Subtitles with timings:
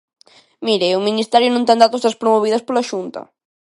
[0.65, 3.21] Mire, o Ministerio non ten datos das promovidas pola Xunta.